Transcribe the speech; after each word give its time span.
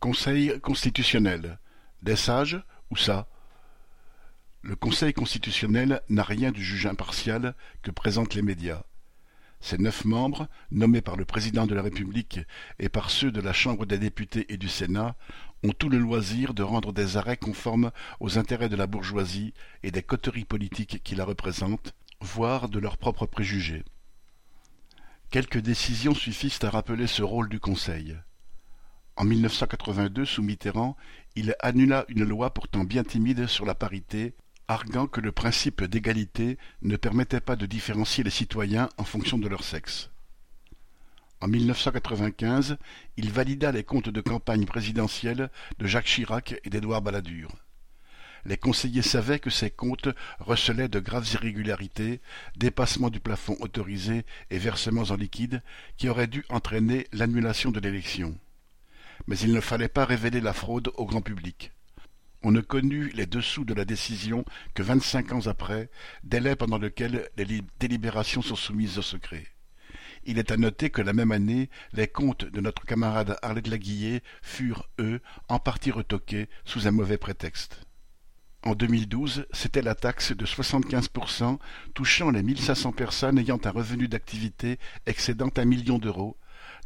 Conseil 0.00 0.60
constitutionnel. 0.60 1.58
Des 2.02 2.14
sages, 2.14 2.62
ou 2.90 2.96
ça? 2.96 3.26
Le 4.62 4.76
Conseil 4.76 5.12
constitutionnel 5.12 6.02
n'a 6.08 6.22
rien 6.22 6.52
du 6.52 6.62
juge 6.62 6.86
impartial 6.86 7.56
que 7.82 7.90
présentent 7.90 8.36
les 8.36 8.42
médias. 8.42 8.84
Ses 9.58 9.76
neuf 9.76 10.04
membres, 10.04 10.46
nommés 10.70 11.00
par 11.00 11.16
le 11.16 11.24
président 11.24 11.66
de 11.66 11.74
la 11.74 11.82
République 11.82 12.38
et 12.78 12.88
par 12.88 13.10
ceux 13.10 13.32
de 13.32 13.40
la 13.40 13.52
Chambre 13.52 13.86
des 13.86 13.98
députés 13.98 14.46
et 14.52 14.56
du 14.56 14.68
Sénat, 14.68 15.16
ont 15.64 15.72
tout 15.72 15.88
le 15.88 15.98
loisir 15.98 16.54
de 16.54 16.62
rendre 16.62 16.92
des 16.92 17.16
arrêts 17.16 17.36
conformes 17.36 17.90
aux 18.20 18.38
intérêts 18.38 18.68
de 18.68 18.76
la 18.76 18.86
bourgeoisie 18.86 19.52
et 19.82 19.90
des 19.90 20.04
coteries 20.04 20.44
politiques 20.44 21.02
qui 21.02 21.16
la 21.16 21.24
représentent, 21.24 21.92
voire 22.20 22.68
de 22.68 22.78
leurs 22.78 22.98
propres 22.98 23.26
préjugés. 23.26 23.84
Quelques 25.30 25.58
décisions 25.58 26.14
suffisent 26.14 26.62
à 26.62 26.70
rappeler 26.70 27.08
ce 27.08 27.24
rôle 27.24 27.48
du 27.48 27.58
Conseil. 27.58 28.16
En 29.18 29.24
1982, 29.24 30.24
sous 30.24 30.44
Mitterrand, 30.44 30.96
il 31.34 31.56
annula 31.58 32.04
une 32.06 32.22
loi 32.22 32.54
pourtant 32.54 32.84
bien 32.84 33.02
timide 33.02 33.48
sur 33.48 33.64
la 33.64 33.74
parité, 33.74 34.36
arguant 34.68 35.08
que 35.08 35.20
le 35.20 35.32
principe 35.32 35.82
d'égalité 35.82 36.56
ne 36.82 36.94
permettait 36.94 37.40
pas 37.40 37.56
de 37.56 37.66
différencier 37.66 38.22
les 38.22 38.30
citoyens 38.30 38.88
en 38.96 39.02
fonction 39.02 39.36
de 39.36 39.48
leur 39.48 39.64
sexe. 39.64 40.10
En 41.40 41.48
1995, 41.48 42.76
il 43.16 43.32
valida 43.32 43.72
les 43.72 43.82
comptes 43.82 44.08
de 44.08 44.20
campagne 44.20 44.66
présidentielle 44.66 45.50
de 45.80 45.86
Jacques 45.88 46.06
Chirac 46.06 46.54
et 46.62 46.70
d'Édouard 46.70 47.02
Balladur. 47.02 47.50
Les 48.44 48.56
conseillers 48.56 49.02
savaient 49.02 49.40
que 49.40 49.50
ces 49.50 49.72
comptes 49.72 50.10
recelaient 50.38 50.88
de 50.88 51.00
graves 51.00 51.28
irrégularités, 51.34 52.20
dépassements 52.56 53.10
du 53.10 53.18
plafond 53.18 53.56
autorisé 53.58 54.24
et 54.50 54.58
versements 54.58 55.10
en 55.10 55.16
liquide 55.16 55.60
qui 55.96 56.08
auraient 56.08 56.28
dû 56.28 56.44
entraîner 56.50 57.08
l'annulation 57.12 57.72
de 57.72 57.80
l'élection 57.80 58.38
mais 59.26 59.38
il 59.38 59.52
ne 59.52 59.60
fallait 59.60 59.88
pas 59.88 60.04
révéler 60.04 60.40
la 60.40 60.52
fraude 60.52 60.90
au 60.94 61.04
grand 61.04 61.22
public. 61.22 61.72
On 62.42 62.52
ne 62.52 62.60
connut 62.60 63.10
les 63.14 63.26
dessous 63.26 63.64
de 63.64 63.74
la 63.74 63.84
décision 63.84 64.44
que 64.74 64.82
vingt-cinq 64.82 65.32
ans 65.32 65.46
après, 65.46 65.90
délai 66.22 66.54
pendant 66.54 66.78
lequel 66.78 67.28
les 67.36 67.62
délibérations 67.80 68.42
sont 68.42 68.54
soumises 68.54 68.98
au 68.98 69.02
secret. 69.02 69.46
Il 70.24 70.38
est 70.38 70.52
à 70.52 70.56
noter 70.56 70.90
que 70.90 71.02
la 71.02 71.12
même 71.12 71.32
année, 71.32 71.68
les 71.92 72.06
comptes 72.06 72.44
de 72.44 72.60
notre 72.60 72.84
camarade 72.84 73.36
Arlette 73.42 73.68
Laguillet 73.68 74.22
furent, 74.42 74.88
eux, 75.00 75.20
en 75.48 75.58
partie 75.58 75.90
retoqués 75.90 76.48
sous 76.64 76.86
un 76.86 76.92
mauvais 76.92 77.18
prétexte. 77.18 77.80
En 78.62 78.74
2012, 78.74 79.46
c'était 79.52 79.82
la 79.82 79.94
taxe 79.94 80.32
de 80.32 80.44
75% 80.44 81.58
touchant 81.94 82.30
les 82.30 82.42
1500 82.42 82.92
personnes 82.92 83.38
ayant 83.38 83.60
un 83.64 83.70
revenu 83.70 84.08
d'activité 84.08 84.78
excédant 85.06 85.50
un 85.56 85.64
million 85.64 85.98
d'euros, 85.98 86.36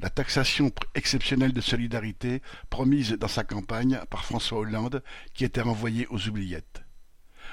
la 0.01 0.11
taxation 0.11 0.73
exceptionnelle 0.95 1.53
de 1.53 1.61
solidarité 1.61 2.43
promise 2.71 3.13
dans 3.13 3.29
sa 3.29 3.45
campagne 3.45 4.01
par 4.11 4.25
François 4.25 4.59
Hollande 4.59 5.03
qui 5.35 5.45
était 5.45 5.61
renvoyée 5.61 6.07
aux 6.09 6.29
oubliettes. 6.29 6.83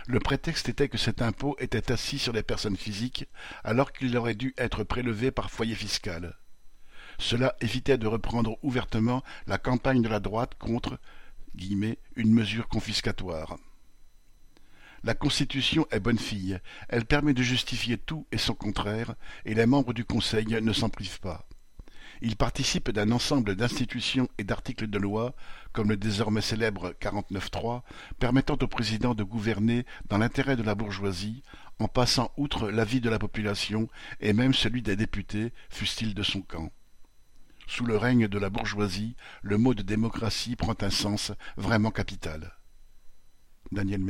Le 0.07 0.19
prétexte 0.19 0.69
était 0.69 0.89
que 0.89 0.97
cet 0.97 1.21
impôt 1.21 1.55
était 1.59 1.91
assis 1.91 2.19
sur 2.19 2.33
les 2.33 2.43
personnes 2.43 2.77
physiques 2.77 3.27
alors 3.63 3.91
qu'il 3.91 4.15
aurait 4.17 4.35
dû 4.35 4.53
être 4.57 4.83
prélevé 4.83 5.31
par 5.31 5.51
foyer 5.51 5.75
fiscal. 5.75 6.37
Cela 7.17 7.55
évitait 7.59 7.97
de 7.97 8.07
reprendre 8.07 8.57
ouvertement 8.63 9.23
la 9.45 9.57
campagne 9.57 10.01
de 10.01 10.09
la 10.09 10.19
droite 10.19 10.55
contre 10.57 10.99
une 12.15 12.33
mesure 12.33 12.67
confiscatoire. 12.69 13.57
La 15.03 15.13
Constitution 15.13 15.85
est 15.91 15.99
bonne 15.99 16.19
fille, 16.19 16.59
elle 16.89 17.05
permet 17.05 17.33
de 17.33 17.43
justifier 17.43 17.97
tout 17.97 18.27
et 18.31 18.37
son 18.37 18.53
contraire, 18.53 19.15
et 19.45 19.53
les 19.53 19.65
membres 19.65 19.93
du 19.93 20.05
Conseil 20.05 20.45
ne 20.45 20.73
s'en 20.73 20.89
privent 20.89 21.19
pas. 21.19 21.47
Il 22.21 22.35
participe 22.35 22.91
d'un 22.91 23.11
ensemble 23.11 23.55
d'institutions 23.55 24.27
et 24.37 24.43
d'articles 24.43 24.87
de 24.87 24.97
loi, 24.97 25.33
comme 25.71 25.89
le 25.89 25.97
désormais 25.97 26.41
célèbre 26.41 26.93
49.3, 26.99 27.83
permettant 28.19 28.57
au 28.61 28.67
président 28.67 29.15
de 29.15 29.23
gouverner 29.23 29.85
dans 30.09 30.17
l'intérêt 30.17 30.57
de 30.57 30.63
la 30.63 30.75
bourgeoisie, 30.75 31.43
en 31.79 31.87
passant 31.87 32.31
outre 32.35 32.69
l'avis 32.69 32.99
de 32.99 33.09
la 33.09 33.19
population 33.19 33.87
et 34.19 34.33
même 34.33 34.53
celui 34.53 34.81
des 34.81 34.97
députés, 34.97 35.53
fussent-ils 35.69 36.13
de 36.13 36.23
son 36.23 36.41
camp. 36.41 36.71
Sous 37.67 37.85
le 37.85 37.95
règne 37.95 38.27
de 38.27 38.39
la 38.39 38.49
bourgeoisie, 38.49 39.15
le 39.41 39.57
mot 39.57 39.73
de 39.73 39.83
démocratie 39.83 40.55
prend 40.55 40.75
un 40.81 40.89
sens 40.89 41.31
vraiment 41.55 41.91
capital. 41.91 42.55
Daniel 43.71 44.01